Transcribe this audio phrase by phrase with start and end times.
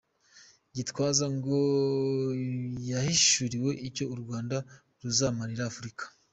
[0.75, 1.57] Gitwaza ngo
[2.89, 4.57] yahishuriwe icyo u Rwanda
[5.01, 6.03] ruzamarira Afurika.